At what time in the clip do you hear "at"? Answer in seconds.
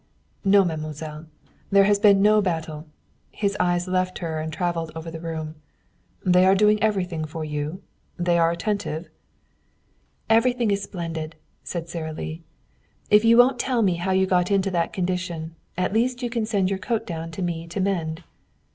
15.77-15.93